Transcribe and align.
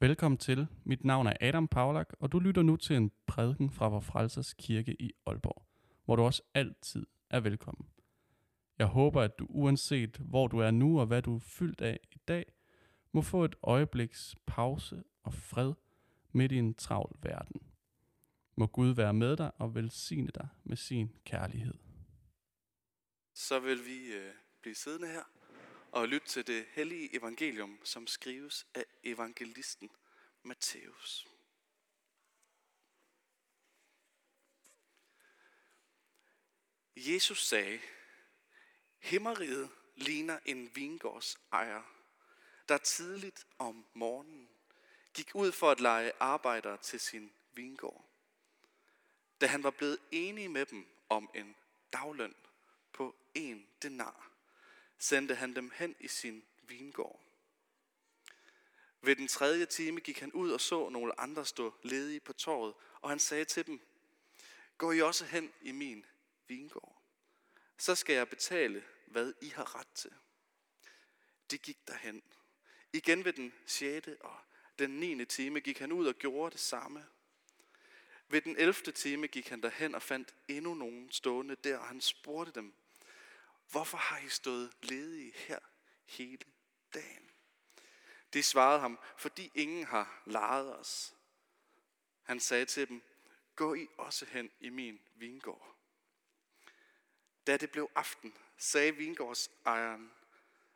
Velkommen 0.00 0.38
til. 0.38 0.66
Mit 0.84 1.04
navn 1.04 1.26
er 1.26 1.36
Adam 1.40 1.68
Paulak, 1.68 2.12
og 2.20 2.32
du 2.32 2.38
lytter 2.38 2.62
nu 2.62 2.76
til 2.76 2.96
en 2.96 3.12
prædiken 3.26 3.70
fra 3.70 3.88
Vor 3.88 4.00
Frelsers 4.00 4.54
Kirke 4.54 4.96
i 5.02 5.12
Aalborg, 5.26 5.62
hvor 6.04 6.16
du 6.16 6.22
også 6.22 6.42
altid 6.54 7.06
er 7.30 7.40
velkommen. 7.40 7.88
Jeg 8.78 8.86
håber, 8.86 9.22
at 9.22 9.38
du 9.38 9.46
uanset 9.48 10.16
hvor 10.16 10.46
du 10.46 10.58
er 10.58 10.70
nu 10.70 11.00
og 11.00 11.06
hvad 11.06 11.22
du 11.22 11.34
er 11.34 11.40
fyldt 11.40 11.80
af 11.80 12.00
i 12.12 12.16
dag, 12.28 12.44
må 13.12 13.22
få 13.22 13.44
et 13.44 13.56
øjebliks 13.62 14.36
pause 14.46 15.02
og 15.22 15.34
fred 15.34 15.72
midt 16.32 16.52
i 16.52 16.56
en 16.56 16.74
travl 16.74 17.16
verden. 17.22 17.60
Må 18.56 18.66
Gud 18.66 18.94
være 18.94 19.14
med 19.14 19.36
dig 19.36 19.50
og 19.56 19.74
velsigne 19.74 20.30
dig 20.34 20.48
med 20.64 20.76
sin 20.76 21.16
kærlighed. 21.24 21.74
så 23.34 23.60
vil 23.60 23.78
vi 23.86 24.12
øh, 24.12 24.34
blive 24.60 24.74
siddende 24.74 25.08
her 25.08 25.37
og 25.92 26.08
lytte 26.08 26.28
til 26.28 26.46
det 26.46 26.66
hellige 26.70 27.16
evangelium, 27.16 27.80
som 27.84 28.06
skrives 28.06 28.66
af 28.74 28.84
evangelisten 29.02 29.90
Matthæus. 30.42 31.26
Jesus 36.96 37.46
sagde, 37.46 37.80
Himmeriget 38.98 39.70
ligner 39.96 40.38
en 40.44 40.76
vingårds 40.76 41.38
ejer, 41.52 41.82
der 42.68 42.78
tidligt 42.78 43.46
om 43.58 43.86
morgenen 43.94 44.48
gik 45.14 45.34
ud 45.34 45.52
for 45.52 45.70
at 45.70 45.80
lege 45.80 46.12
arbejdere 46.20 46.76
til 46.76 47.00
sin 47.00 47.32
vingård. 47.52 48.04
Da 49.40 49.46
han 49.46 49.62
var 49.62 49.70
blevet 49.70 49.98
enig 50.10 50.50
med 50.50 50.66
dem 50.66 50.86
om 51.08 51.30
en 51.34 51.56
dagløn 51.92 52.34
på 52.92 53.16
en 53.34 53.68
denar, 53.82 54.30
sendte 54.98 55.34
han 55.34 55.56
dem 55.56 55.70
hen 55.74 55.96
i 56.00 56.08
sin 56.08 56.44
vingård. 56.62 57.20
Ved 59.00 59.16
den 59.16 59.28
tredje 59.28 59.66
time 59.66 60.00
gik 60.00 60.18
han 60.20 60.32
ud 60.32 60.50
og 60.50 60.60
så 60.60 60.88
nogle 60.88 61.20
andre 61.20 61.46
stå 61.46 61.74
ledige 61.82 62.20
på 62.20 62.32
torvet, 62.32 62.74
og 63.00 63.10
han 63.10 63.18
sagde 63.18 63.44
til 63.44 63.66
dem, 63.66 63.80
Gå 64.78 64.92
I 64.92 65.00
også 65.00 65.24
hen 65.24 65.52
i 65.62 65.72
min 65.72 66.06
vingård. 66.46 67.02
Så 67.78 67.94
skal 67.94 68.14
jeg 68.14 68.28
betale, 68.28 68.84
hvad 69.06 69.32
I 69.40 69.48
har 69.48 69.78
ret 69.78 69.88
til. 69.94 70.12
De 71.50 71.58
gik 71.58 71.88
derhen. 71.88 72.22
Igen 72.92 73.24
ved 73.24 73.32
den 73.32 73.52
sjette 73.66 74.22
og 74.22 74.36
den 74.78 74.90
niende 74.90 75.24
time 75.24 75.60
gik 75.60 75.78
han 75.78 75.92
ud 75.92 76.06
og 76.06 76.14
gjorde 76.14 76.52
det 76.52 76.60
samme. 76.60 77.06
Ved 78.28 78.40
den 78.40 78.56
elfte 78.56 78.92
time 78.92 79.26
gik 79.26 79.48
han 79.48 79.62
derhen 79.62 79.94
og 79.94 80.02
fandt 80.02 80.34
endnu 80.48 80.74
nogen 80.74 81.10
stående 81.10 81.56
der, 81.64 81.78
og 81.78 81.86
han 81.86 82.00
spurgte 82.00 82.52
dem, 82.52 82.74
Hvorfor 83.70 83.98
har 83.98 84.18
I 84.18 84.28
stået 84.28 84.72
ledige 84.82 85.32
her 85.34 85.58
hele 86.04 86.38
dagen? 86.94 87.30
De 88.32 88.42
svarede 88.42 88.80
ham, 88.80 88.98
fordi 89.16 89.50
ingen 89.54 89.84
har 89.84 90.22
lejet 90.26 90.78
os. 90.78 91.14
Han 92.22 92.40
sagde 92.40 92.64
til 92.64 92.88
dem, 92.88 93.02
gå 93.56 93.74
I 93.74 93.86
også 93.96 94.24
hen 94.24 94.50
i 94.60 94.68
min 94.68 95.00
vingård. 95.14 95.76
Da 97.46 97.56
det 97.56 97.70
blev 97.70 97.90
aften, 97.94 98.34
sagde 98.58 98.96
vingårdsejeren, 98.96 100.12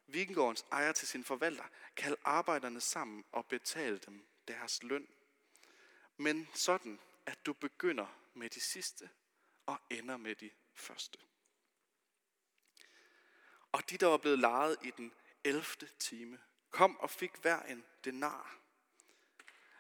vingårdens 0.07 0.65
ejer 0.73 0.93
til 0.93 1.09
sin 1.09 1.25
forvalter, 1.25 1.65
kald 1.97 2.17
arbejderne 2.25 2.81
sammen 2.81 3.25
og 3.33 3.47
betal 3.47 4.01
dem 4.07 4.27
deres 4.49 4.83
løn. 4.83 5.09
Men 6.17 6.49
sådan, 6.55 7.01
at 7.27 7.47
du 7.47 7.53
begynder 7.53 8.07
med 8.35 8.51
de 8.51 8.61
sidste 8.61 9.11
og 9.67 9.81
ender 9.91 10.17
med 10.17 10.35
de 10.35 10.51
første. 10.75 11.19
Og 13.73 13.91
de, 13.91 13.97
der 13.97 14.07
var 14.07 14.17
blevet 14.17 14.39
lejet 14.39 14.77
i 14.83 14.91
den 14.91 15.13
11. 15.45 15.65
time, 15.99 16.39
kom 16.71 16.97
og 17.01 17.11
fik 17.11 17.33
hver 17.37 17.63
en 17.63 17.85
denar. 18.05 18.59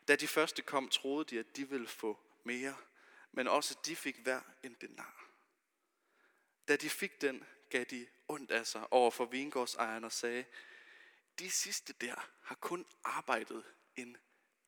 Da 0.08 0.16
de 0.16 0.28
første 0.28 0.62
kom, 0.62 0.88
troede 0.88 1.24
de, 1.24 1.38
at 1.38 1.56
de 1.56 1.68
ville 1.68 1.88
få 1.88 2.20
mere, 2.44 2.76
men 3.32 3.48
også 3.48 3.78
de 3.86 3.96
fik 3.96 4.16
hver 4.16 4.40
en 4.62 4.76
denar. 4.80 5.26
Da 6.68 6.76
de 6.76 6.90
fik 6.90 7.20
den, 7.20 7.46
gav 7.70 7.84
de 7.84 8.06
ondt 8.28 8.50
af 8.50 8.66
sig 8.66 8.92
over 8.92 9.10
for 9.10 9.24
vingårdsejeren 9.24 10.04
og 10.04 10.12
sagde, 10.12 10.44
de 11.38 11.50
sidste 11.50 11.92
der 11.92 12.28
har 12.42 12.54
kun 12.54 12.86
arbejdet 13.04 13.64
en 13.96 14.16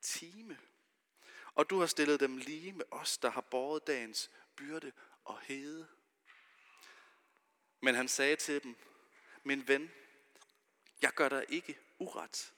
time. 0.01 0.59
Og 1.55 1.69
du 1.69 1.79
har 1.79 1.87
stillet 1.87 2.19
dem 2.19 2.37
lige 2.37 2.73
med 2.73 2.85
os, 2.91 3.17
der 3.17 3.29
har 3.29 3.41
båret 3.41 3.87
dagens 3.87 4.31
byrde 4.55 4.91
og 5.23 5.39
hede. 5.41 5.87
Men 7.81 7.95
han 7.95 8.07
sagde 8.07 8.35
til 8.35 8.63
dem, 8.63 8.75
min 9.45 9.67
ven, 9.67 9.91
jeg 11.01 11.13
gør 11.13 11.29
dig 11.29 11.45
ikke 11.49 11.79
uret. 11.99 12.53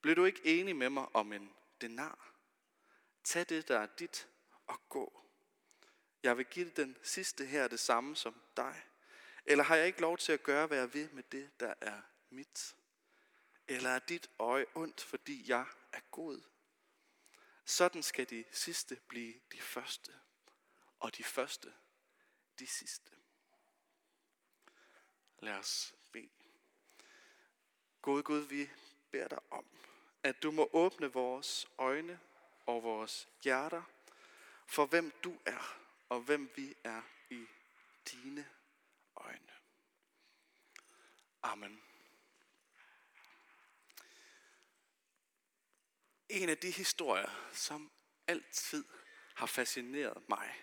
Blev 0.00 0.16
du 0.16 0.24
ikke 0.24 0.44
enig 0.60 0.76
med 0.76 0.90
mig 0.90 1.06
om 1.14 1.32
en 1.32 1.54
denar? 1.80 2.34
Tag 3.24 3.48
det, 3.48 3.68
der 3.68 3.78
er 3.78 3.86
dit, 3.86 4.28
og 4.66 4.88
gå. 4.88 5.22
Jeg 6.22 6.38
vil 6.38 6.46
give 6.46 6.70
den 6.70 6.96
sidste 7.02 7.46
her 7.46 7.68
det 7.68 7.80
samme 7.80 8.16
som 8.16 8.42
dig. 8.56 8.82
Eller 9.46 9.64
har 9.64 9.76
jeg 9.76 9.86
ikke 9.86 10.00
lov 10.00 10.18
til 10.18 10.32
at 10.32 10.42
gøre, 10.42 10.66
hvad 10.66 10.78
jeg 10.78 10.94
vil 10.94 11.08
med 11.12 11.22
det, 11.22 11.60
der 11.60 11.74
er 11.80 12.02
mit? 12.30 12.76
Eller 13.68 13.90
er 13.90 13.98
dit 13.98 14.30
øje 14.38 14.66
ondt, 14.74 15.00
fordi 15.00 15.50
jeg 15.50 15.66
er 15.92 16.00
god? 16.10 16.40
Sådan 17.64 18.02
skal 18.02 18.30
de 18.30 18.44
sidste 18.52 19.00
blive 19.08 19.34
de 19.52 19.60
første, 19.60 20.12
og 21.00 21.16
de 21.16 21.24
første 21.24 21.72
de 22.58 22.66
sidste. 22.66 23.10
Lad 25.38 25.54
os. 25.54 25.94
Gode 28.02 28.22
Gud, 28.22 28.40
vi 28.40 28.70
beder 29.10 29.28
dig 29.28 29.38
om, 29.50 29.64
at 30.22 30.42
du 30.42 30.50
må 30.50 30.70
åbne 30.72 31.12
vores 31.12 31.68
øjne 31.78 32.20
og 32.66 32.82
vores 32.82 33.28
hjerter 33.44 33.82
for 34.66 34.86
hvem 34.86 35.12
du 35.24 35.38
er, 35.46 35.78
og 36.08 36.20
hvem 36.20 36.50
vi 36.56 36.74
er 36.84 37.02
i 37.30 37.46
dine 38.12 38.48
øjne. 39.16 39.52
Amen. 41.42 41.82
En 46.28 46.48
af 46.48 46.58
de 46.58 46.70
historier, 46.70 47.48
som 47.52 47.90
altid 48.26 48.84
har 49.34 49.46
fascineret 49.46 50.28
mig, 50.28 50.54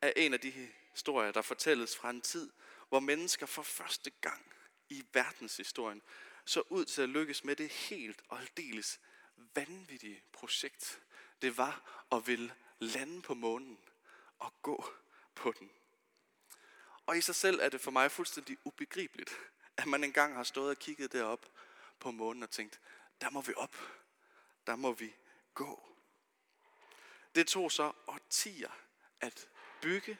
er 0.00 0.12
en 0.16 0.32
af 0.32 0.40
de 0.40 0.70
historier, 0.90 1.32
der 1.32 1.42
fortælles 1.42 1.96
fra 1.96 2.10
en 2.10 2.20
tid, 2.20 2.52
hvor 2.88 3.00
mennesker 3.00 3.46
for 3.46 3.62
første 3.62 4.10
gang 4.10 4.52
i 4.88 5.06
verdenshistorien 5.12 6.02
så 6.44 6.62
ud 6.68 6.84
til 6.84 7.02
at 7.02 7.08
lykkes 7.08 7.44
med 7.44 7.56
det 7.56 7.68
helt 7.68 8.22
og 8.28 8.40
aldeles 8.40 9.00
vanvittige 9.36 10.22
projekt, 10.32 11.00
det 11.42 11.58
var 11.58 12.04
at 12.12 12.26
ville 12.26 12.54
lande 12.78 13.22
på 13.22 13.34
månen 13.34 13.78
og 14.38 14.52
gå 14.62 14.84
på 15.34 15.52
den. 15.58 15.70
Og 17.06 17.18
i 17.18 17.20
sig 17.20 17.34
selv 17.34 17.60
er 17.60 17.68
det 17.68 17.80
for 17.80 17.90
mig 17.90 18.10
fuldstændig 18.10 18.58
ubegribeligt, 18.64 19.30
at 19.76 19.86
man 19.86 20.04
engang 20.04 20.34
har 20.34 20.42
stået 20.42 20.70
og 20.70 20.78
kigget 20.78 21.12
derop 21.12 21.46
på 21.98 22.10
månen 22.10 22.42
og 22.42 22.50
tænkt, 22.50 22.80
der 23.20 23.30
må 23.30 23.40
vi 23.40 23.52
op, 23.56 23.76
der 24.66 24.76
må 24.76 24.92
vi 24.92 25.14
gå. 25.54 25.88
Det 27.34 27.46
tog 27.46 27.72
så 27.72 27.92
årtier 28.06 28.70
at 29.20 29.48
bygge, 29.82 30.18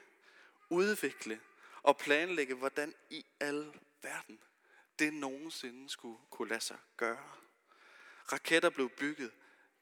udvikle 0.71 1.41
og 1.83 1.97
planlægge, 1.97 2.55
hvordan 2.55 2.95
i 3.11 3.27
al 3.41 3.73
verden 4.03 4.41
det 5.03 5.15
nogensinde 5.15 5.89
skulle 5.89 6.19
kunne 6.31 6.49
lade 6.49 6.61
sig 6.61 6.79
gøre. 6.97 7.33
Raketter 8.33 8.71
blev 8.71 8.91
bygget, 8.91 9.33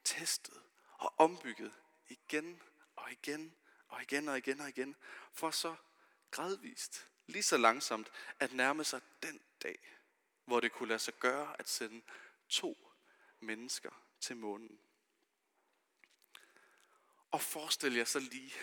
testet 0.03 0.61
og 0.93 1.13
ombygget 1.17 1.73
igen 2.07 2.61
og 2.95 3.11
igen 3.11 3.55
og 3.87 4.01
igen 4.01 4.27
og 4.29 4.37
igen 4.37 4.59
og 4.61 4.69
igen, 4.69 4.95
for 5.33 5.51
så 5.51 5.75
gradvist, 6.31 7.07
lige 7.27 7.43
så 7.43 7.57
langsomt, 7.57 8.11
at 8.39 8.53
nærme 8.53 8.83
sig 8.83 9.01
den 9.23 9.41
dag, 9.63 9.97
hvor 10.45 10.59
det 10.59 10.71
kunne 10.71 10.89
lade 10.89 10.99
sig 10.99 11.13
gøre 11.13 11.55
at 11.59 11.69
sende 11.69 12.01
to 12.49 12.91
mennesker 13.39 13.91
til 14.19 14.37
månen. 14.37 14.79
Og 17.31 17.41
forestil 17.41 17.95
jer 17.95 18.05
så 18.05 18.19
lige 18.19 18.53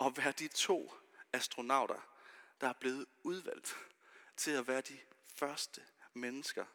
at 0.00 0.16
være 0.16 0.32
de 0.32 0.48
to 0.48 0.92
astronauter, 1.32 2.08
der 2.60 2.68
er 2.68 2.72
blevet 2.80 3.06
udvalgt 3.22 3.76
til 4.36 4.50
at 4.50 4.68
være 4.68 4.80
de 4.80 4.98
første 5.42 5.86
mennesker, 6.14 6.66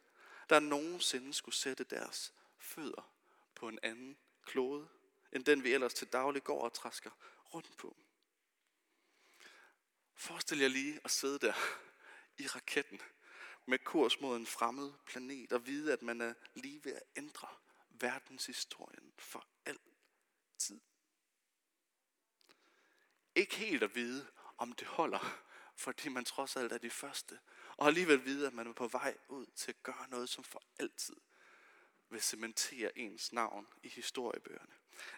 der 0.49 0.59
nogensinde 0.59 1.33
skulle 1.33 1.55
sætte 1.55 1.83
deres 1.83 2.33
fødder 2.59 3.11
på 3.55 3.67
en 3.67 3.79
anden 3.83 4.17
klode, 4.43 4.87
end 5.31 5.45
den 5.45 5.63
vi 5.63 5.73
ellers 5.73 5.93
til 5.93 6.07
daglig 6.07 6.43
går 6.43 6.61
og 6.61 6.73
træsker 6.73 7.11
rundt 7.53 7.77
på. 7.77 7.97
Forestil 10.15 10.59
jer 10.59 10.67
lige 10.67 10.99
at 11.03 11.11
sidde 11.11 11.39
der 11.39 11.53
i 12.37 12.47
raketten 12.47 13.01
med 13.65 13.79
kurs 13.79 14.21
mod 14.21 14.37
en 14.37 14.45
fremmed 14.45 14.93
planet 15.05 15.53
og 15.53 15.65
vide, 15.65 15.93
at 15.93 16.01
man 16.01 16.21
er 16.21 16.33
lige 16.53 16.85
ved 16.85 16.93
at 16.93 17.03
ændre 17.15 17.47
verdenshistorien 17.89 19.13
for 19.17 19.47
altid. 19.65 20.79
Ikke 23.35 23.55
helt 23.55 23.83
at 23.83 23.95
vide, 23.95 24.27
om 24.57 24.73
det 24.73 24.87
holder, 24.87 25.43
fordi 25.75 26.09
man 26.09 26.25
trods 26.25 26.55
alt 26.55 26.71
er 26.71 26.77
de 26.77 26.89
første. 26.89 27.39
Og 27.77 27.87
alligevel 27.87 28.25
vide, 28.25 28.47
at 28.47 28.53
man 28.53 28.67
er 28.67 28.73
på 28.73 28.87
vej 28.87 29.17
ud 29.27 29.45
til 29.45 29.71
at 29.71 29.83
gøre 29.83 30.09
noget, 30.09 30.29
som 30.29 30.43
for 30.43 30.63
altid 30.79 31.15
vil 32.09 32.21
cementere 32.21 32.97
ens 32.97 33.33
navn 33.33 33.67
i 33.83 33.89
historiebøgerne. 33.89 34.73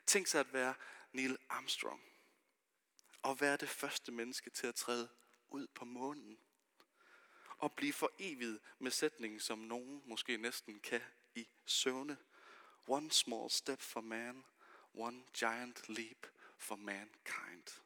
Tænk 0.06 0.28
sig 0.28 0.40
at 0.40 0.54
være 0.54 0.74
Neil 1.14 1.38
Armstrong 1.50 2.04
og 3.22 3.42
være 3.42 3.58
det 3.58 3.70
første 3.70 4.12
menneske 4.12 4.50
til 4.50 4.68
at 4.68 4.76
træde 4.76 5.10
ud 5.50 5.68
på 5.68 5.86
månen 5.86 6.40
og 7.58 7.74
blive 7.74 7.94
for 7.94 8.12
evigt 8.20 8.60
med 8.80 8.92
sætningen, 8.92 9.40
som 9.40 9.60
nogen 9.60 10.02
måske 10.06 10.38
næsten 10.38 10.80
kan 10.80 11.02
i 11.36 11.48
søvne. 11.66 12.18
One 12.88 13.12
small 13.12 13.50
step 13.50 13.82
for 13.82 14.02
man, 14.02 14.46
one 14.94 15.24
giant 15.34 15.90
leap 15.90 16.28
for 16.58 16.76
mankind. 16.76 17.82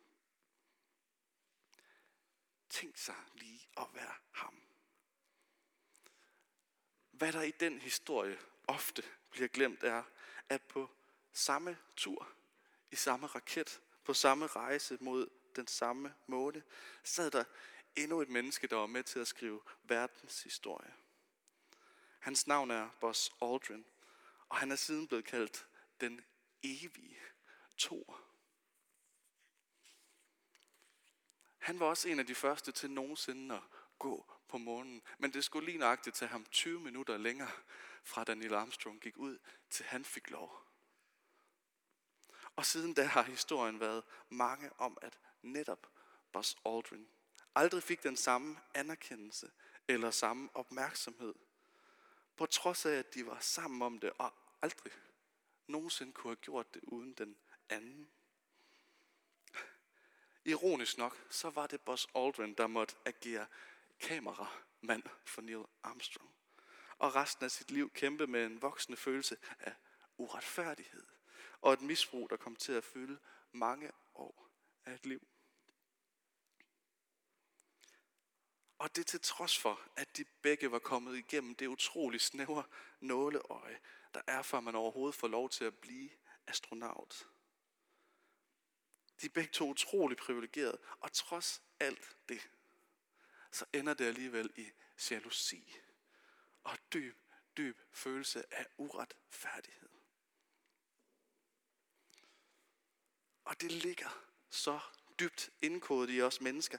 Tænk 2.70 2.98
sig 2.98 3.16
lige 3.34 3.68
at 3.78 3.88
være 3.94 4.16
ham. 4.32 4.63
Hvad 7.14 7.34
der 7.34 7.42
i 7.42 7.52
den 7.52 7.80
historie 7.80 8.40
ofte 8.68 9.04
bliver 9.32 9.48
glemt 9.48 9.84
er, 9.84 10.04
at 10.50 10.62
på 10.62 10.90
samme 11.34 11.78
tur, 11.96 12.30
i 12.92 12.96
samme 12.96 13.28
raket, 13.28 13.82
på 14.04 14.14
samme 14.14 14.48
rejse 14.48 14.98
mod 15.02 15.30
den 15.56 15.68
samme 15.68 16.14
måne, 16.28 16.64
sad 17.04 17.32
der 17.32 17.44
endnu 17.96 18.22
et 18.22 18.30
menneske, 18.30 18.68
der 18.68 18.76
var 18.76 18.88
med 18.88 19.04
til 19.04 19.20
at 19.20 19.28
skrive 19.28 19.62
verdens 19.84 20.44
historie. 20.44 20.94
Hans 22.20 22.48
navn 22.48 22.72
er 22.72 22.90
Buzz 23.00 23.30
Aldrin, 23.42 23.86
og 24.50 24.58
han 24.58 24.72
er 24.72 24.76
siden 24.76 25.08
blevet 25.08 25.26
kaldt 25.26 25.68
den 26.02 26.22
evige 26.64 27.20
Thor. 27.78 28.22
Han 31.58 31.80
var 31.80 31.86
også 31.86 32.10
en 32.10 32.20
af 32.20 32.28
de 32.28 32.36
første 32.36 32.72
til 32.72 32.92
nogensinde 32.92 33.56
at 33.56 33.62
gå 34.00 34.33
på 34.54 34.58
månen, 34.58 35.02
men 35.18 35.34
det 35.34 35.44
skulle 35.44 35.66
lige 35.66 35.78
nøjagtigt 35.78 36.16
tage 36.16 36.30
ham 36.30 36.46
20 36.52 36.80
minutter 36.80 37.18
længere, 37.18 37.52
fra 38.04 38.24
da 38.24 38.34
Neil 38.34 38.54
Armstrong 38.54 39.02
gik 39.02 39.18
ud, 39.18 39.38
til 39.70 39.86
han 39.86 40.06
fik 40.06 40.30
lov. 40.30 40.64
Og 42.56 42.66
siden 42.66 42.94
da 42.94 43.04
har 43.04 43.24
historien 43.24 43.80
været 43.80 44.04
mange 44.30 44.72
om, 44.78 44.98
at 45.02 45.20
netop 45.42 45.88
Buzz 46.34 46.56
Aldrin 46.66 47.08
aldrig 47.56 47.84
fik 47.84 48.04
den 48.04 48.18
samme 48.18 48.60
anerkendelse 48.74 49.52
eller 49.88 50.12
samme 50.12 50.50
opmærksomhed. 50.54 51.34
På 52.38 52.46
trods 52.46 52.86
af, 52.86 52.94
at 52.94 53.14
de 53.14 53.26
var 53.26 53.40
sammen 53.40 53.82
om 53.82 54.00
det, 54.00 54.12
og 54.18 54.34
aldrig 54.62 54.94
nogensinde 55.68 56.14
kunne 56.14 56.32
have 56.32 56.42
gjort 56.42 56.74
det 56.74 56.82
uden 56.84 57.14
den 57.14 57.38
anden. 57.70 58.10
Ironisk 60.46 60.98
nok, 60.98 61.18
så 61.30 61.50
var 61.50 61.68
det 61.68 61.82
Buzz 61.82 62.06
Aldrin, 62.16 62.54
der 62.54 62.68
måtte 62.68 62.96
agere 63.06 63.46
kameramand 64.04 65.04
for 65.26 65.42
Neil 65.42 65.64
Armstrong. 65.84 66.36
Og 66.98 67.16
resten 67.16 67.46
af 67.46 67.52
sit 67.52 67.72
liv 67.72 67.92
kæmpe 67.92 68.28
med 68.28 68.46
en 68.46 68.62
voksende 68.62 68.98
følelse 68.98 69.38
af 69.60 69.74
uretfærdighed. 70.18 71.08
Og 71.62 71.74
et 71.74 71.82
misbrug, 71.82 72.30
der 72.30 72.38
kom 72.38 72.56
til 72.56 72.72
at 72.72 72.84
fylde 72.84 73.20
mange 73.52 73.92
år 74.16 74.50
af 74.86 74.94
et 74.94 75.06
liv. 75.06 75.28
Og 78.78 78.96
det 78.96 79.08
til 79.08 79.22
trods 79.22 79.58
for, 79.58 79.82
at 79.96 80.18
de 80.18 80.26
begge 80.42 80.72
var 80.72 80.80
kommet 80.80 81.18
igennem 81.18 81.56
det 81.56 81.68
utrolig 81.68 82.22
snævre 82.22 82.64
nåleøje, 83.00 83.80
der 84.14 84.22
er 84.28 84.42
for, 84.42 84.58
at 84.58 84.64
man 84.64 84.76
overhovedet 84.76 85.16
får 85.16 85.28
lov 85.28 85.50
til 85.50 85.66
at 85.66 85.78
blive 85.78 86.10
astronaut. 86.48 87.28
De 89.22 89.26
er 89.26 89.30
begge 89.30 89.52
to 89.52 89.70
utrolig 89.70 90.18
privilegerede, 90.18 90.78
og 91.00 91.12
trods 91.12 91.62
alt 91.80 92.18
det, 92.30 92.50
så 93.54 93.66
ender 93.74 93.94
det 93.94 94.06
alligevel 94.06 94.52
i 94.56 94.72
jalousi 95.12 95.76
og 96.64 96.78
dyb, 96.94 97.18
dyb 97.58 97.78
følelse 97.92 98.54
af 98.54 98.68
uretfærdighed. 98.78 99.90
Og 103.44 103.62
det 103.62 103.72
ligger 103.72 104.26
så 104.50 104.80
dybt 105.20 105.50
indkodet 105.62 106.10
i 106.10 106.22
os 106.22 106.42
mennesker, 106.42 106.78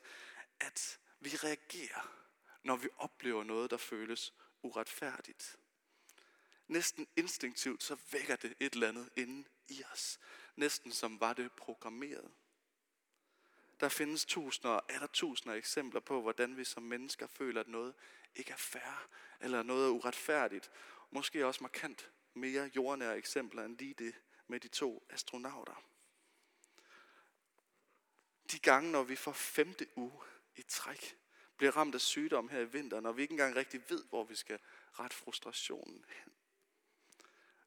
at 0.60 1.00
vi 1.20 1.30
reagerer, 1.30 2.26
når 2.62 2.76
vi 2.76 2.88
oplever 2.96 3.44
noget, 3.44 3.70
der 3.70 3.76
føles 3.76 4.34
uretfærdigt. 4.62 5.56
Næsten 6.66 7.08
instinktivt 7.16 7.82
så 7.82 7.96
vækker 8.10 8.36
det 8.36 8.54
et 8.60 8.72
eller 8.72 8.88
andet 8.88 9.10
inde 9.16 9.48
i 9.68 9.82
os. 9.92 10.18
Næsten 10.56 10.92
som 10.92 11.20
var 11.20 11.32
det 11.32 11.52
programmeret. 11.52 12.32
Der 13.80 13.88
findes 13.88 14.24
tusinder 14.24 14.70
og 14.70 14.82
er 14.88 14.98
der 14.98 15.06
tusinder 15.06 15.56
eksempler 15.56 16.00
på, 16.00 16.20
hvordan 16.20 16.56
vi 16.56 16.64
som 16.64 16.82
mennesker 16.82 17.26
føler, 17.26 17.60
at 17.60 17.68
noget 17.68 17.94
ikke 18.34 18.52
er 18.52 18.56
fair, 18.56 19.08
eller 19.40 19.62
noget 19.62 19.86
er 19.86 19.90
uretfærdigt. 19.90 20.70
Måske 21.10 21.46
også 21.46 21.62
markant 21.62 22.10
mere 22.34 22.70
jordnære 22.76 23.18
eksempler 23.18 23.64
end 23.64 23.78
lige 23.78 23.94
det 23.94 24.14
med 24.46 24.60
de 24.60 24.68
to 24.68 25.06
astronauter. 25.10 25.84
De 28.52 28.58
gange, 28.58 28.92
når 28.92 29.02
vi 29.02 29.16
for 29.16 29.32
femte 29.32 29.86
uge 29.96 30.20
i 30.56 30.62
træk 30.62 31.16
bliver 31.56 31.76
ramt 31.76 31.94
af 31.94 32.00
sygdom 32.00 32.48
her 32.48 32.60
i 32.60 32.72
vinteren, 32.72 33.06
og 33.06 33.16
vi 33.16 33.22
ikke 33.22 33.32
engang 33.32 33.56
rigtig 33.56 33.90
ved, 33.90 34.04
hvor 34.08 34.24
vi 34.24 34.34
skal 34.34 34.58
rette 34.92 35.16
frustrationen 35.16 36.04
hen. 36.08 36.32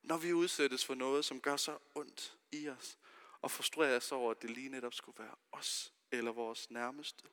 Når 0.02 0.18
vi 0.18 0.34
udsættes 0.34 0.86
for 0.86 0.96
noget, 0.96 1.26
som 1.26 1.42
gør 1.42 1.58
så 1.58 1.78
ondt 1.96 2.38
i 2.52 2.70
os, 2.70 2.98
og 3.42 3.52
frustrerer 3.52 3.98
os 3.98 4.12
over, 4.12 4.32
at 4.32 4.42
det 4.42 4.50
lige 4.50 4.70
netop 4.70 4.94
skulle 4.94 5.20
være 5.20 5.36
os 5.52 5.94
eller 6.12 6.32
vores 6.32 6.72
nærmeste. 6.72 7.24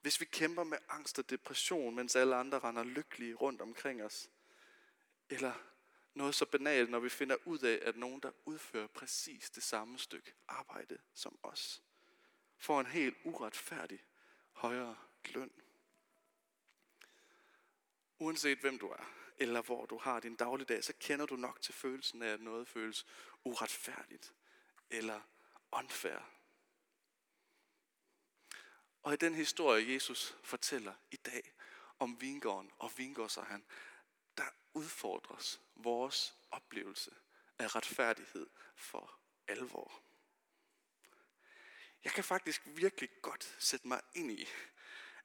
Hvis 0.00 0.20
vi 0.20 0.24
kæmper 0.24 0.64
med 0.64 0.78
angst 0.88 1.18
og 1.18 1.30
depression, 1.30 1.94
mens 1.94 2.16
alle 2.16 2.36
andre 2.36 2.58
render 2.58 2.84
lykkelige 2.84 3.34
rundt 3.34 3.60
omkring 3.60 4.02
os, 4.02 4.30
eller 5.30 5.52
noget 6.14 6.34
så 6.34 6.44
banalt, 6.44 6.90
når 6.90 6.98
vi 6.98 7.08
finder 7.08 7.36
ud 7.44 7.58
af, 7.58 7.78
at 7.82 7.96
nogen, 7.96 8.20
der 8.20 8.30
udfører 8.44 8.86
præcis 8.86 9.50
det 9.50 9.62
samme 9.62 9.98
stykke 9.98 10.32
arbejde 10.48 10.98
som 11.14 11.38
os, 11.42 11.82
får 12.56 12.80
en 12.80 12.86
helt 12.86 13.16
uretfærdig 13.24 14.04
højere 14.52 14.96
løn. 15.24 15.50
Uanset 18.18 18.58
hvem 18.58 18.78
du 18.78 18.88
er, 18.88 19.12
eller 19.36 19.62
hvor 19.62 19.86
du 19.86 19.98
har 19.98 20.20
din 20.20 20.36
dagligdag, 20.36 20.84
så 20.84 20.92
kender 21.00 21.26
du 21.26 21.36
nok 21.36 21.60
til 21.60 21.74
følelsen 21.74 22.22
af, 22.22 22.28
at 22.28 22.40
noget 22.40 22.68
føles 22.68 23.06
uretfærdigt 23.44 24.34
eller 24.90 25.20
unfair. 25.72 26.37
Og 29.08 29.14
i 29.14 29.16
den 29.16 29.34
historie, 29.34 29.92
Jesus 29.94 30.36
fortæller 30.42 30.94
i 31.10 31.16
dag 31.16 31.52
om 31.98 32.20
vingården 32.20 32.72
og 32.78 32.92
vingårdsejeren, 32.96 33.64
der 34.36 34.44
udfordres 34.74 35.60
vores 35.74 36.34
oplevelse 36.50 37.10
af 37.58 37.76
retfærdighed 37.76 38.46
for 38.76 39.18
alvor. 39.46 40.02
Jeg 42.04 42.12
kan 42.12 42.24
faktisk 42.24 42.62
virkelig 42.66 43.10
godt 43.22 43.56
sætte 43.58 43.88
mig 43.88 44.00
ind 44.14 44.30
i, 44.30 44.48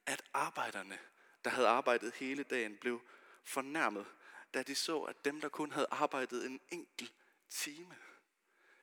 at 0.06 0.24
arbejderne, 0.34 1.00
der 1.44 1.50
havde 1.50 1.68
arbejdet 1.68 2.14
hele 2.14 2.44
dagen, 2.44 2.78
blev 2.78 3.02
fornærmet, 3.44 4.06
da 4.54 4.64
de 4.64 4.76
så, 4.76 5.02
at 5.02 5.26
dem, 5.26 5.42
der 5.42 5.50
kun 5.50 5.72
havde 5.72 5.88
arbejdet 5.92 6.46
en 6.46 6.62
enkelt 6.72 7.14
time, 7.50 7.98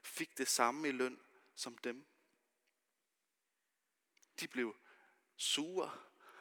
fik 0.03 0.39
det 0.39 0.49
samme 0.49 0.89
i 0.89 0.93
løn 0.93 1.21
som 1.55 1.79
dem. 1.79 2.07
De 4.41 4.49
blev 4.49 4.80
sure, 5.41 5.91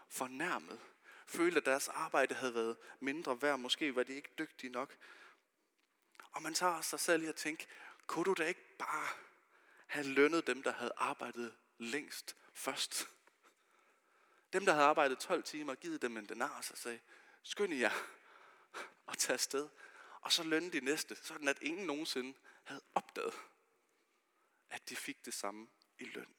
fornærmet, 0.07 0.79
følte, 1.27 1.57
at 1.57 1.65
deres 1.65 1.87
arbejde 1.87 2.35
havde 2.35 2.53
været 2.53 2.77
mindre 2.99 3.41
værd. 3.41 3.59
Måske 3.59 3.95
var 3.95 4.03
de 4.03 4.13
ikke 4.13 4.29
dygtige 4.37 4.71
nok. 4.71 4.97
Og 6.31 6.41
man 6.41 6.53
tager 6.53 6.81
sig 6.81 6.99
selv 6.99 7.23
i 7.23 7.25
at 7.25 7.35
tænke, 7.35 7.67
kunne 8.07 8.25
du 8.25 8.33
da 8.33 8.45
ikke 8.45 8.77
bare 8.77 9.07
have 9.87 10.05
lønnet 10.07 10.47
dem, 10.47 10.63
der 10.63 10.71
havde 10.71 10.91
arbejdet 10.97 11.55
længst 11.77 12.35
først? 12.53 13.09
Dem, 14.53 14.65
der 14.65 14.73
havde 14.73 14.85
arbejdet 14.85 15.19
12 15.19 15.43
timer, 15.43 15.75
givet 15.75 16.01
dem 16.01 16.17
en 16.17 16.25
denar, 16.25 16.61
så 16.61 16.75
sagde, 16.75 16.99
skynd 17.43 17.73
jer 17.73 17.91
og 19.05 19.17
tage 19.17 19.33
afsted. 19.33 19.69
Og 20.21 20.31
så 20.31 20.43
lønne 20.43 20.71
de 20.71 20.79
næste, 20.79 21.15
sådan 21.15 21.47
at 21.47 21.61
ingen 21.61 21.87
nogensinde 21.87 22.37
havde 22.63 22.81
opdaget, 22.95 23.33
at 24.69 24.89
de 24.89 24.95
fik 24.95 25.25
det 25.25 25.33
samme 25.33 25.67
i 25.99 26.03
løn. 26.03 26.38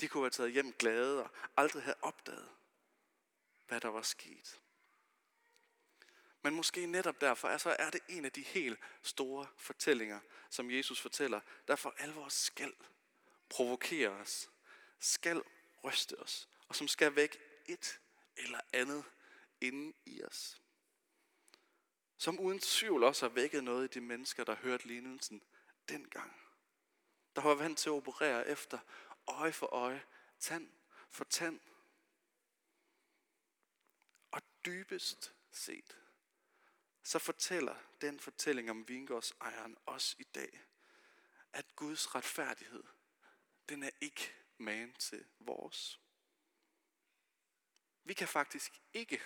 De 0.00 0.08
kunne 0.08 0.22
have 0.22 0.30
taget 0.30 0.52
hjem 0.52 0.72
glade 0.72 1.22
og 1.24 1.30
aldrig 1.56 1.82
have 1.82 2.04
opdaget, 2.04 2.48
hvad 3.68 3.80
der 3.80 3.88
var 3.88 4.02
sket. 4.02 4.60
Men 6.42 6.54
måske 6.54 6.86
netop 6.86 7.20
derfor 7.20 7.48
altså 7.48 7.76
er 7.78 7.90
det 7.90 8.00
en 8.08 8.24
af 8.24 8.32
de 8.32 8.42
helt 8.42 8.78
store 9.02 9.46
fortællinger, 9.56 10.20
som 10.50 10.70
Jesus 10.70 11.00
fortæller, 11.00 11.40
der 11.68 11.76
for 11.76 11.94
alvor 11.98 12.28
skal 12.28 12.74
provokere 13.48 14.08
os, 14.08 14.50
skal 14.98 15.42
ryste 15.84 16.18
os, 16.18 16.48
og 16.68 16.76
som 16.76 16.88
skal 16.88 17.16
vække 17.16 17.38
et 17.66 18.00
eller 18.36 18.60
andet 18.72 19.04
inde 19.60 19.92
i 20.06 20.22
os. 20.22 20.60
Som 22.16 22.40
uden 22.40 22.58
tvivl 22.58 23.04
også 23.04 23.28
har 23.28 23.34
vækket 23.34 23.64
noget 23.64 23.84
i 23.84 23.98
de 23.98 24.06
mennesker, 24.06 24.44
der 24.44 24.54
hørte 24.54 24.86
lignelsen 24.86 25.42
dengang. 25.88 26.40
Der 27.36 27.42
var 27.42 27.54
vant 27.54 27.78
til 27.78 27.88
at 27.88 27.94
operere 27.94 28.48
efter 28.48 28.78
øje 29.26 29.52
for 29.52 29.66
øje, 29.66 30.06
tand 30.38 30.72
for 31.10 31.24
tand. 31.24 31.60
Og 34.30 34.42
dybest 34.64 35.34
set, 35.50 35.96
så 37.02 37.18
fortæller 37.18 37.76
den 38.00 38.20
fortælling 38.20 38.70
om 38.70 38.88
vingårdsejeren 38.88 39.76
os 39.86 40.16
i 40.18 40.24
dag, 40.24 40.60
at 41.52 41.76
Guds 41.76 42.14
retfærdighed, 42.14 42.84
den 43.68 43.82
er 43.82 43.90
ikke 44.00 44.32
man 44.58 44.94
til 44.94 45.26
vores. 45.40 46.00
Vi 48.04 48.14
kan 48.14 48.28
faktisk 48.28 48.82
ikke 48.92 49.22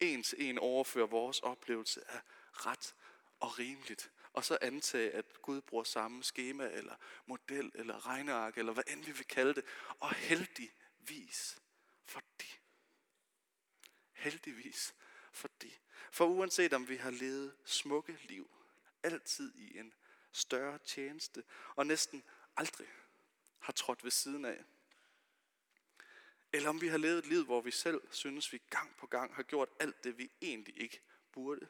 en 0.00 0.22
til 0.22 0.42
en 0.42 0.58
overføre 0.58 1.10
vores 1.10 1.40
oplevelse 1.40 2.10
af 2.10 2.20
ret 2.52 2.94
og 3.40 3.58
rimeligt, 3.58 4.12
og 4.34 4.44
så 4.44 4.58
antage, 4.62 5.10
at 5.10 5.42
Gud 5.42 5.60
bruger 5.60 5.84
samme 5.84 6.24
schema, 6.24 6.70
eller 6.72 6.94
model, 7.26 7.72
eller 7.74 8.06
regneark, 8.06 8.58
eller 8.58 8.72
hvad 8.72 8.84
end 8.86 9.04
vi 9.04 9.12
vil 9.12 9.26
kalde 9.26 9.54
det, 9.54 9.64
og 10.00 10.14
heldigvis, 10.14 11.58
fordi, 12.04 12.58
heldigvis, 14.12 14.94
fordi, 15.32 15.78
for 16.10 16.26
uanset 16.26 16.72
om 16.72 16.88
vi 16.88 16.96
har 16.96 17.10
levet 17.10 17.56
smukke 17.64 18.18
liv, 18.22 18.50
altid 19.02 19.54
i 19.54 19.78
en 19.78 19.94
større 20.32 20.78
tjeneste, 20.78 21.44
og 21.76 21.86
næsten 21.86 22.22
aldrig 22.56 22.88
har 23.58 23.72
trådt 23.72 24.04
ved 24.04 24.10
siden 24.10 24.44
af, 24.44 24.64
eller 26.52 26.68
om 26.68 26.80
vi 26.80 26.88
har 26.88 26.98
levet 26.98 27.18
et 27.18 27.26
liv, 27.26 27.44
hvor 27.44 27.60
vi 27.60 27.70
selv 27.70 28.00
synes, 28.10 28.52
vi 28.52 28.62
gang 28.70 28.96
på 28.96 29.06
gang 29.06 29.34
har 29.34 29.42
gjort 29.42 29.68
alt 29.80 30.04
det, 30.04 30.18
vi 30.18 30.30
egentlig 30.42 30.80
ikke 30.80 31.00
burde. 31.32 31.68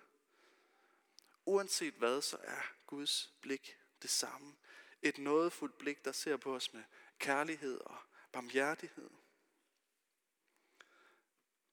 Uanset 1.46 1.94
hvad, 1.94 2.22
så 2.22 2.36
er 2.42 2.62
Guds 2.86 3.32
blik 3.40 3.78
det 4.02 4.10
samme. 4.10 4.56
Et 5.02 5.18
nådefuldt 5.18 5.78
blik, 5.78 6.04
der 6.04 6.12
ser 6.12 6.36
på 6.36 6.54
os 6.54 6.72
med 6.72 6.84
kærlighed 7.18 7.80
og 7.80 7.96
barmhjertighed. 8.32 9.10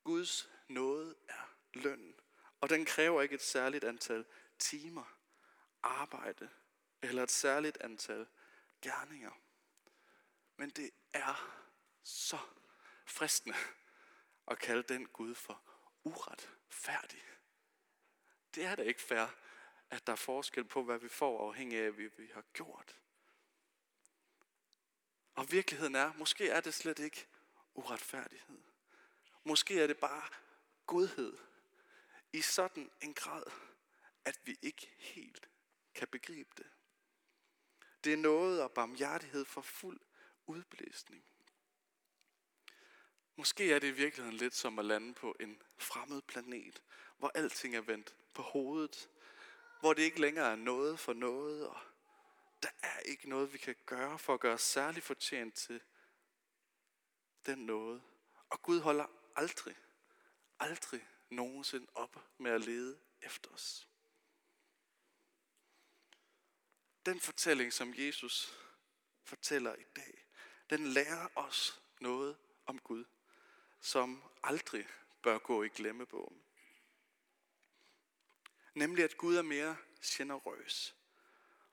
Guds 0.04 0.50
nåde 0.68 1.16
er 1.28 1.56
løn, 1.74 2.16
og 2.62 2.70
den 2.70 2.86
kræver 2.86 3.22
ikke 3.22 3.36
et 3.36 3.42
særligt 3.42 3.84
antal 3.84 4.25
timer, 4.60 5.18
arbejde 5.84 6.50
eller 7.01 7.24
et 7.24 7.32
særligt 7.32 7.78
antal 7.78 8.28
gerninger. 8.82 9.32
Men 10.56 10.70
det 10.70 10.92
er 11.13 11.63
så 12.04 12.40
fristende 13.06 13.56
at 14.48 14.60
kalde 14.60 14.84
den 14.84 15.08
Gud 15.08 15.36
for 15.36 15.63
uretfærdig. 16.04 17.24
Det 18.56 18.66
er 18.66 18.75
da 18.75 18.82
ikke 18.82 19.01
fair, 19.01 19.28
at 19.91 20.07
der 20.07 20.13
er 20.13 20.17
forskel 20.17 20.63
på, 20.63 20.83
hvad 20.83 21.00
vi 21.00 21.07
får 21.07 21.48
afhængig 21.48 21.79
af, 21.79 21.91
hvad 21.91 22.10
vi 22.17 22.29
har 22.33 22.43
gjort. 22.53 22.98
Og 25.36 25.51
virkeligheden 25.51 25.95
er, 25.95 26.13
måske 26.13 26.50
er 26.50 26.62
det 26.62 26.74
slet 26.74 27.00
ikke 27.00 27.27
uretfærdighed. 27.74 28.62
Måske 29.43 29.81
er 29.81 29.88
det 29.88 29.98
bare 29.98 30.29
godhed 30.86 31.38
i 32.33 32.41
sådan 32.41 32.91
en 33.01 33.13
grad, 33.13 33.43
at 34.25 34.39
vi 34.43 34.57
ikke 34.62 34.91
helt 34.98 35.50
kan 35.95 36.07
begribe 36.07 36.50
det. 36.57 36.67
Det 38.03 38.13
er 38.13 38.17
noget 38.17 38.62
og 38.62 38.71
barmhjertighed 38.71 39.45
for 39.45 39.62
fuld 39.62 40.00
udblæsning. 40.48 41.24
Måske 43.36 43.74
er 43.74 43.79
det 43.79 43.88
i 43.88 43.91
virkeligheden 43.91 44.38
lidt 44.38 44.55
som 44.55 44.79
at 44.79 44.86
lande 44.86 45.13
på 45.13 45.36
en 45.39 45.62
fremmed 45.77 46.21
planet, 46.21 46.83
hvor 47.17 47.31
alting 47.36 47.75
er 47.75 47.81
vendt 47.81 48.15
på 48.33 48.41
hovedet, 48.41 49.10
hvor 49.81 49.93
det 49.93 50.01
ikke 50.01 50.21
længere 50.21 50.51
er 50.51 50.55
noget 50.55 51.00
for 51.00 51.13
noget, 51.13 51.67
og 51.67 51.77
der 52.63 52.69
er 52.83 53.00
ikke 53.00 53.29
noget, 53.29 53.53
vi 53.53 53.57
kan 53.57 53.75
gøre 53.85 54.19
for 54.19 54.33
at 54.33 54.39
gøre 54.39 54.53
os 54.53 54.61
særligt 54.61 55.05
fortjent 55.05 55.55
til 55.55 55.81
den 57.45 57.65
noget. 57.65 58.01
Og 58.50 58.61
Gud 58.61 58.79
holder 58.79 59.05
aldrig, 59.35 59.75
aldrig 60.59 61.07
nogensinde 61.29 61.88
op 61.95 62.25
med 62.38 62.51
at 62.51 62.61
lede 62.61 63.00
efter 63.21 63.50
os. 63.50 63.88
Den 67.05 67.19
fortælling, 67.19 67.73
som 67.73 67.93
Jesus 67.97 68.57
fortæller 69.23 69.75
i 69.75 69.83
dag, 69.95 70.25
den 70.69 70.88
lærer 70.88 71.27
os 71.35 71.81
noget 72.00 72.38
om 72.65 72.79
Gud 72.79 73.05
som 73.81 74.23
aldrig 74.43 74.88
bør 75.21 75.38
gå 75.38 75.63
i 75.63 75.67
glemmebogen. 75.67 76.41
Nemlig 78.74 79.04
at 79.04 79.18
Gud 79.18 79.36
er 79.36 79.42
mere 79.42 79.78
generøs 80.04 80.96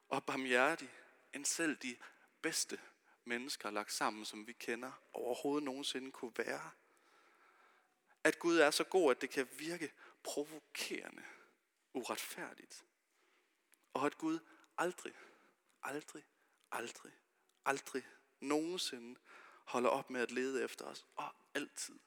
og 0.09 0.25
barmhjertig 0.25 0.90
end 1.33 1.45
selv 1.45 1.76
de 1.76 1.97
bedste 2.43 2.81
mennesker 3.25 3.71
lagt 3.71 3.93
sammen, 3.93 4.25
som 4.25 4.47
vi 4.47 4.52
kender, 4.52 4.93
overhovedet 5.12 5.64
nogensinde 5.64 6.12
kunne 6.12 6.33
være. 6.37 6.71
At 8.25 8.38
Gud 8.38 8.59
er 8.59 8.71
så 8.71 8.85
god, 8.85 9.11
at 9.11 9.21
det 9.21 9.31
kan 9.31 9.49
virke 9.59 9.93
provokerende, 10.23 11.25
uretfærdigt. 11.93 12.85
Og 13.93 14.07
at 14.07 14.19
Gud 14.19 14.38
aldrig, 14.78 15.14
aldrig, 15.83 16.25
aldrig, 16.73 17.12
aldrig 17.64 18.02
nogensinde 18.40 19.21
holder 19.64 19.90
op 19.90 20.11
med 20.11 20.21
at 20.21 20.31
lede 20.31 20.64
efter 20.64 20.85
os, 20.85 21.07
og 21.17 21.35
altid 21.55 21.99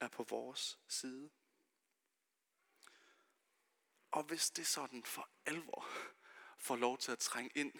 er 0.00 0.08
på 0.08 0.22
vores 0.22 0.78
side. 0.88 1.30
Og 4.10 4.22
hvis 4.22 4.50
det 4.50 4.66
sådan 4.66 5.04
for 5.04 5.28
alvor 5.46 5.88
får 6.58 6.76
lov 6.76 6.98
til 6.98 7.12
at 7.12 7.18
trænge 7.18 7.50
ind 7.54 7.72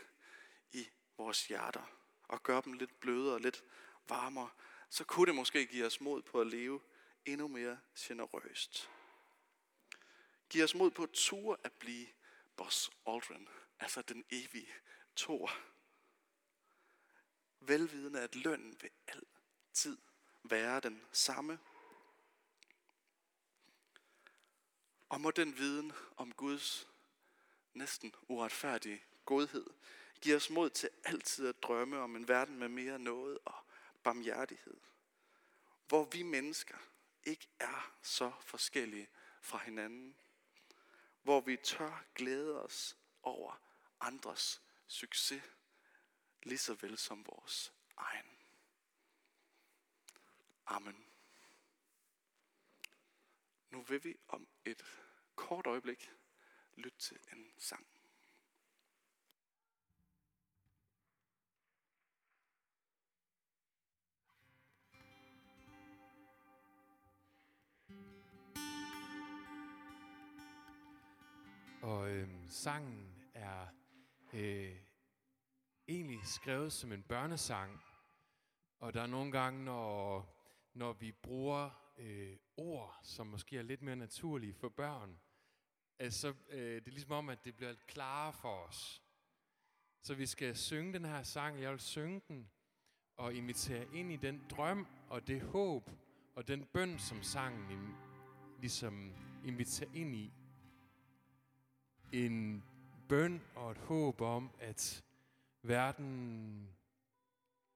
i 0.72 0.88
vores 1.16 1.46
hjerter, 1.46 1.82
og 2.28 2.42
gøre 2.42 2.62
dem 2.64 2.72
lidt 2.72 3.00
blødere 3.00 3.34
og 3.34 3.40
lidt 3.40 3.64
varmere, 4.08 4.50
så 4.90 5.04
kunne 5.04 5.26
det 5.26 5.34
måske 5.34 5.66
give 5.66 5.86
os 5.86 6.00
mod 6.00 6.22
på 6.22 6.40
at 6.40 6.46
leve 6.46 6.80
endnu 7.24 7.48
mere 7.48 7.80
generøst. 7.98 8.90
Giv 10.48 10.64
os 10.64 10.74
mod 10.74 10.90
på 10.90 11.02
at 11.02 11.10
ture 11.10 11.56
at 11.64 11.72
blive 11.72 12.06
Boss 12.56 12.90
Aldrin, 13.06 13.48
altså 13.80 14.02
den 14.02 14.24
evige 14.30 14.72
tor 15.16 15.50
velvidende 17.60 18.20
at 18.20 18.36
lønnen 18.36 18.76
vil 18.80 18.90
altid 19.08 19.98
være 20.42 20.80
den 20.80 21.02
samme. 21.12 21.58
Og 25.10 25.20
må 25.20 25.30
den 25.30 25.58
viden 25.58 25.92
om 26.16 26.32
Guds 26.32 26.88
næsten 27.74 28.14
uretfærdige 28.28 29.04
godhed 29.24 29.66
give 30.20 30.36
os 30.36 30.50
mod 30.50 30.70
til 30.70 30.90
altid 31.04 31.48
at 31.48 31.62
drømme 31.62 31.98
om 31.98 32.16
en 32.16 32.28
verden 32.28 32.56
med 32.56 32.68
mere 32.68 32.98
noget 32.98 33.38
og 33.44 33.54
barmhjertighed. 34.02 34.76
Hvor 35.88 36.04
vi 36.04 36.22
mennesker 36.22 36.78
ikke 37.24 37.48
er 37.58 37.96
så 38.02 38.32
forskellige 38.40 39.08
fra 39.40 39.58
hinanden. 39.58 40.16
Hvor 41.22 41.40
vi 41.40 41.56
tør 41.56 42.04
glæde 42.14 42.62
os 42.62 42.96
over 43.22 43.60
andres 44.00 44.62
succes 44.86 45.42
lige 46.42 46.58
så 46.58 46.74
vel 46.74 46.98
som 46.98 47.26
vores 47.26 47.72
egen. 47.96 48.26
Amen. 50.66 51.09
Nu 53.70 53.82
vil 53.82 54.04
vi 54.04 54.16
om 54.28 54.48
et 54.64 54.82
kort 55.34 55.66
øjeblik 55.66 56.10
lytte 56.76 56.98
til 56.98 57.18
en 57.32 57.52
sang. 57.58 57.86
Og 71.82 72.10
øhm, 72.10 72.48
sangen 72.48 73.30
er 73.34 73.66
øh, 74.32 74.76
egentlig 75.88 76.26
skrevet 76.26 76.72
som 76.72 76.92
en 76.92 77.02
børnesang. 77.02 77.82
Og 78.78 78.94
der 78.94 79.02
er 79.02 79.06
nogle 79.06 79.32
gange, 79.32 79.64
når, 79.64 80.26
når 80.74 80.92
vi 80.92 81.12
bruger 81.12 81.70
øh, 82.00 82.36
ord, 82.56 82.98
som 83.02 83.26
måske 83.26 83.58
er 83.58 83.62
lidt 83.62 83.82
mere 83.82 83.96
naturlige 83.96 84.54
for 84.54 84.68
børn, 84.68 85.20
altså, 85.98 86.34
øh, 86.48 86.74
det 86.74 86.86
er 86.86 86.90
ligesom 86.90 87.12
om, 87.12 87.28
at 87.28 87.44
det 87.44 87.56
bliver 87.56 87.70
lidt 87.70 87.86
klarere 87.86 88.32
for 88.32 88.48
os. 88.48 89.02
Så 90.02 90.14
vi 90.14 90.26
skal 90.26 90.56
synge 90.56 90.92
den 90.92 91.04
her 91.04 91.22
sang. 91.22 91.60
Jeg 91.60 91.70
vil 91.70 91.80
synge 91.80 92.20
den 92.28 92.50
og 93.16 93.34
invitere 93.34 93.94
ind 93.94 94.12
i 94.12 94.16
den 94.16 94.42
drøm 94.50 94.86
og 95.08 95.26
det 95.26 95.42
håb 95.42 95.90
og 96.34 96.48
den 96.48 96.64
bøn, 96.64 96.98
som 96.98 97.22
sangen 97.22 97.94
ligesom 98.60 99.14
inviterer 99.44 99.90
ind 99.94 100.14
i. 100.14 100.32
En 102.12 102.64
bøn 103.08 103.42
og 103.54 103.70
et 103.70 103.78
håb 103.78 104.20
om, 104.20 104.50
at 104.58 105.04
Verden 105.62 106.68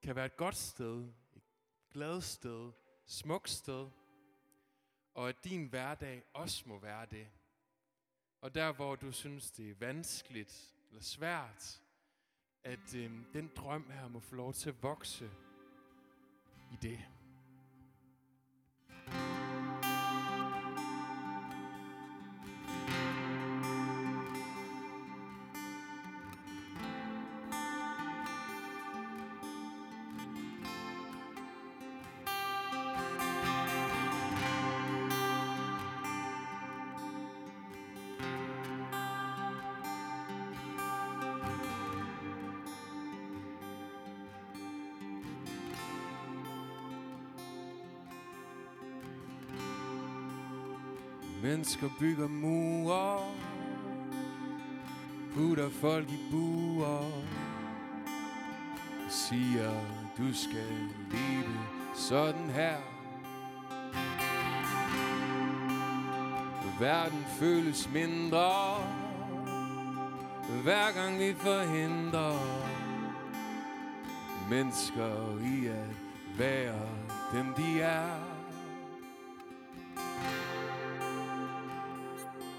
kan 0.02 0.16
være 0.16 0.26
et 0.26 0.36
godt 0.36 0.56
sted, 0.56 1.08
et 1.36 1.42
glad 1.90 2.20
sted, 2.20 2.72
smukt 3.06 3.50
sted, 3.50 3.90
og 5.14 5.28
at 5.28 5.44
din 5.44 5.66
hverdag 5.66 6.22
også 6.32 6.62
må 6.66 6.78
være 6.78 7.06
det. 7.06 7.26
Og 8.40 8.54
der, 8.54 8.72
hvor 8.72 8.96
du 8.96 9.12
synes, 9.12 9.50
det 9.50 9.70
er 9.70 9.74
vanskeligt 9.74 10.74
eller 10.88 11.02
svært, 11.02 11.82
at 12.64 12.94
øh, 12.94 13.10
den 13.32 13.50
drøm 13.56 13.90
her 13.90 14.08
må 14.08 14.20
få 14.20 14.34
lov 14.34 14.52
til 14.52 14.68
at 14.68 14.82
vokse 14.82 15.30
i 16.72 16.76
det. 16.82 17.04
Mennesker 51.44 51.90
bygger 51.98 52.28
murer 52.28 53.34
Putter 55.34 55.70
folk 55.70 56.08
i 56.08 56.18
buer 56.30 57.10
Siger 59.10 59.70
du 60.18 60.34
skal 60.34 60.88
leve 61.10 61.58
sådan 61.94 62.50
her. 62.50 62.76
Verden 66.80 67.24
føles 67.38 67.88
mindre 67.92 68.76
Hver 70.62 70.92
gang 70.92 71.18
vi 71.18 71.34
forhindrer 71.34 72.38
Mennesker 74.50 75.38
i 75.40 75.66
at 75.66 75.96
være 76.38 76.88
dem 77.32 77.46
de 77.56 77.80
er. 77.80 78.23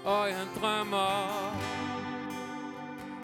Og 0.06 0.28
jeg 0.28 0.46
drømmer. 0.60 1.52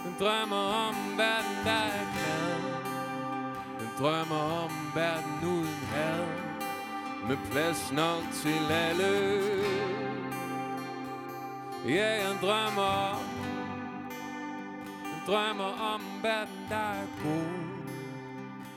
Jeg 0.05 0.12
drømmer 0.21 0.57
om 0.87 0.95
verden 1.19 1.57
der 1.65 1.85
er 2.01 2.07
glad. 2.15 2.61
Jeg 3.81 3.89
drømmer 3.99 4.65
om 4.65 4.71
verden 4.95 5.49
uden 5.49 5.81
had. 5.93 6.27
Med 7.29 7.37
plads 7.51 7.93
nok 7.93 8.23
til 8.33 8.73
alle. 8.73 9.41
Ja, 11.87 12.29
jeg 12.29 12.37
drømmer. 12.41 13.21
Jeg 15.05 15.21
drømmer 15.27 15.95
om 15.95 16.03
verden 16.23 16.67
der 16.69 16.77
er 16.77 17.07
god. 17.23 17.62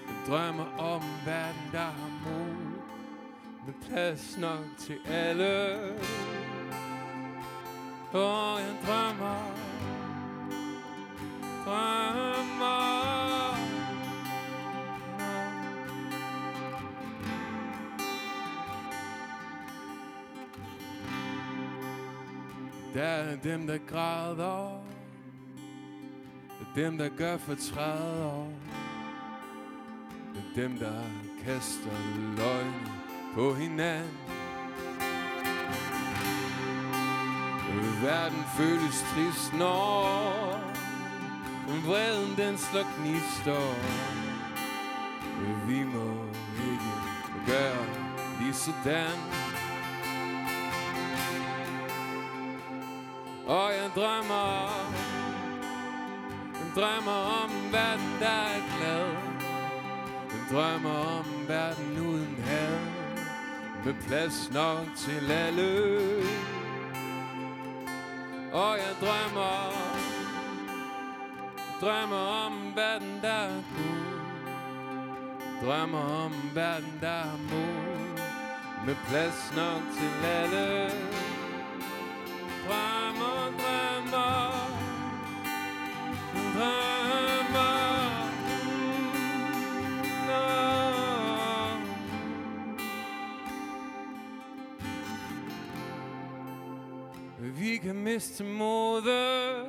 Jeg 0.08 0.16
drømmer 0.28 0.78
om 0.78 1.02
verden 1.26 1.70
der 1.72 1.80
har 1.80 2.12
mod. 2.26 2.56
Med 3.66 3.74
plads 3.90 4.38
nok 4.38 4.66
til 4.80 4.98
alle 5.08 5.80
og 8.14 8.60
jeg 8.60 8.76
drømmer, 8.86 9.52
drømmer. 11.66 13.06
Der 22.94 23.04
er 23.04 23.36
dem, 23.36 23.68
der 23.68 23.78
græder. 23.88 24.86
Dem, 26.76 26.98
der 26.98 27.10
gør 27.18 27.38
fortræder. 27.38 28.48
Det 30.34 30.44
er 30.56 30.62
dem, 30.62 30.78
der 30.78 31.02
kaster 31.44 31.92
løgne 32.38 32.92
på 33.34 33.54
hinanden. 33.54 34.45
Verden 38.02 38.44
føles 38.58 39.06
trist, 39.14 39.54
når 39.54 40.60
vreden 41.86 42.38
den 42.38 42.58
slår 42.58 42.88
gnister. 42.98 43.76
Vi 45.68 45.84
må 45.84 46.26
ikke 46.72 46.92
gøre 47.48 47.86
lige 48.40 48.54
sådan. 48.54 49.20
Og 53.48 53.72
jeg 53.74 53.90
drømmer, 53.96 54.70
jeg 56.54 56.70
drømmer 56.76 57.44
om 57.44 57.50
en 57.52 57.74
verden, 57.74 58.12
der 58.20 58.28
er 58.28 58.78
glad. 58.78 59.08
Jeg 60.32 60.42
drømmer 60.52 61.20
om 61.20 61.26
en 61.26 61.48
verden 61.48 62.08
uden 62.08 62.44
had, 62.46 62.80
med 63.86 63.94
plads 64.08 64.52
nok 64.54 64.88
til 64.98 65.32
alle. 65.32 66.55
Og 68.56 68.78
jeg 68.78 68.96
drømmer 69.02 69.72
Drømmer 71.82 72.46
om 72.46 72.54
en 72.54 72.76
verden 72.76 73.20
der 73.22 73.28
er 73.28 73.64
god 73.78 74.16
Drømmer 75.66 76.24
om 76.26 76.32
en 76.34 76.52
verden 76.54 76.98
der 77.02 77.08
er 77.08 77.38
mod 77.52 78.20
Med 78.86 78.96
plads 79.08 79.54
nok 79.56 79.82
til 79.98 80.26
alle. 80.26 81.25
Vi 97.76 97.80
kan 97.80 97.96
miste 97.96 98.44
modet 98.44 99.66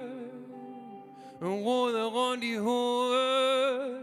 Rode 1.43 2.05
rundt 2.05 2.45
i 2.45 2.55
hovedet 2.55 4.01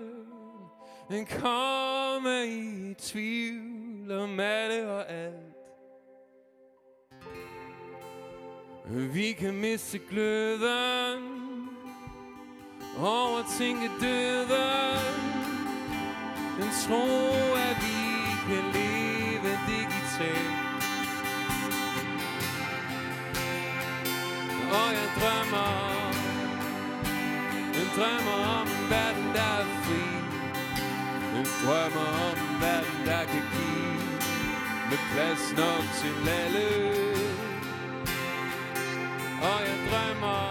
Den 1.10 1.26
kommer 1.26 2.42
i 2.44 2.94
tvivl 2.94 4.12
om 4.12 4.40
alle 4.40 4.92
og 4.92 5.12
alt 5.12 5.56
Vi 8.90 9.32
kan 9.32 9.54
miste 9.54 10.00
gløden 10.10 11.24
Overtænke 13.00 13.90
døden 14.02 15.24
Den 16.58 16.70
tro, 16.88 17.04
at 17.70 17.78
vi 17.82 18.04
kan 18.48 18.64
leve 18.74 19.60
digitalt 19.68 20.53
drømmer 25.18 25.72
Jeg 27.78 27.88
drømmer 27.96 28.38
om 28.60 28.68
en 28.68 28.90
verden, 28.90 29.28
der 29.38 29.52
er 29.62 29.66
fri. 29.84 30.04
Jeg 31.36 31.46
drømmer 31.64 32.08
om 32.28 32.38
en 32.46 32.62
verden, 32.62 33.00
der 33.06 33.24
kan 33.32 33.44
give 33.54 34.02
Med 34.90 35.02
plads 35.14 35.44
nok 35.58 35.86
til 36.00 36.30
alle. 36.42 36.70
Og 39.48 39.60
jeg 39.68 39.78
drømmer 39.90 40.44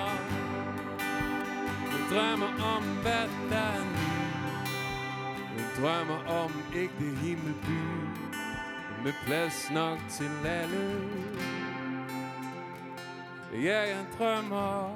Jeg 1.92 2.02
drømmer 2.10 2.52
om 2.76 2.82
en 2.82 3.04
verden, 3.04 3.50
der 3.50 3.68
er 3.78 3.84
ny. 3.96 4.12
Jeg 5.56 5.66
drømmer 5.78 6.20
om 6.42 6.52
ægte 6.74 7.04
himmelby 7.22 7.82
Med 9.04 9.12
plads 9.26 9.70
nok 9.70 9.98
til 10.10 10.30
alle. 10.46 11.51
Ja, 13.52 13.80
jeg 13.80 14.06
drømmer. 14.18 14.90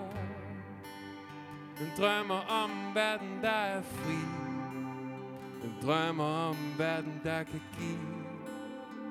Jeg 1.81 1.89
drømmer 1.99 2.41
om 2.49 2.71
verden, 2.95 3.39
der 3.43 3.49
er 3.49 3.83
fri. 3.83 4.19
Jeg 5.63 5.71
drømmer 5.83 6.49
om 6.49 6.57
verden, 6.79 7.21
der 7.25 7.43
kan 7.43 7.63
give. 7.79 7.99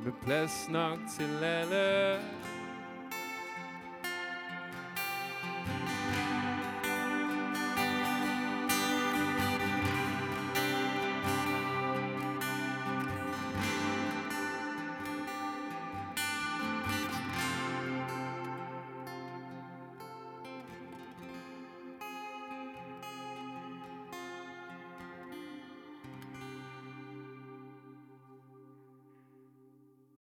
Med 0.04 0.12
plads 0.24 0.70
nok 0.70 1.00
til 1.18 1.44
alle. 1.44 2.20